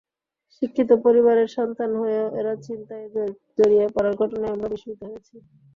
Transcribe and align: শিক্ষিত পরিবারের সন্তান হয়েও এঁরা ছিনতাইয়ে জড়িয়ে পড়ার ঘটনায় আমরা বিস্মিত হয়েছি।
শিক্ষিত 0.55 0.89
পরিবারের 1.05 1.49
সন্তান 1.57 1.91
হয়েও 2.01 2.27
এঁরা 2.39 2.53
ছিনতাইয়ে 2.65 3.07
জড়িয়ে 3.57 3.85
পড়ার 3.95 4.13
ঘটনায় 4.21 4.53
আমরা 4.55 4.67
বিস্মিত 4.73 4.99
হয়েছি। 5.07 5.35